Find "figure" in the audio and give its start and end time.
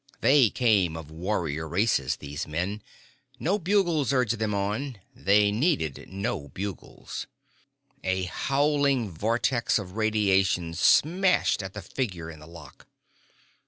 11.83-12.31